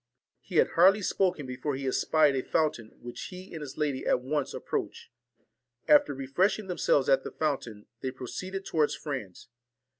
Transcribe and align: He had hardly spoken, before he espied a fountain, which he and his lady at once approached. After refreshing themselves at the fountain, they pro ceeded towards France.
He 0.41 0.55
had 0.55 0.69
hardly 0.71 1.03
spoken, 1.03 1.45
before 1.45 1.75
he 1.75 1.85
espied 1.85 2.35
a 2.35 2.41
fountain, 2.41 2.97
which 3.01 3.25
he 3.29 3.53
and 3.53 3.61
his 3.61 3.77
lady 3.77 4.03
at 4.07 4.19
once 4.21 4.51
approached. 4.51 5.11
After 5.87 6.15
refreshing 6.15 6.65
themselves 6.65 7.07
at 7.07 7.23
the 7.23 7.29
fountain, 7.29 7.85
they 8.01 8.09
pro 8.09 8.25
ceeded 8.25 8.65
towards 8.65 8.95
France. 8.95 9.49